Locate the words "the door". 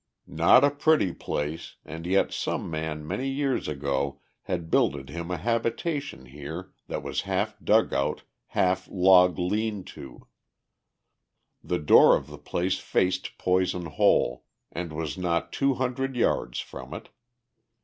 11.63-12.15